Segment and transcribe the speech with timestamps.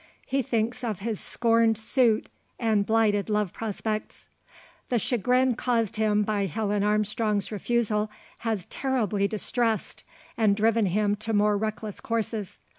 [0.25, 4.29] He thinks of his scorned suit, and blighted love prospects.
[4.89, 8.09] The chagrin caused him by Helen Armstrong's refusal
[8.39, 10.03] has terribly distressed,
[10.35, 12.57] and driven him to more reckless courses.